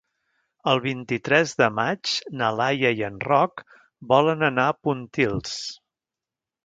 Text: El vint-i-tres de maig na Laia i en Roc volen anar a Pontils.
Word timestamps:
El 0.69 0.79
vint-i-tres 0.85 1.51
de 1.59 1.67
maig 1.81 2.15
na 2.41 2.49
Laia 2.61 2.93
i 3.01 3.05
en 3.09 3.19
Roc 3.27 3.63
volen 4.15 4.47
anar 4.49 4.67
a 4.73 4.77
Pontils. 4.87 5.55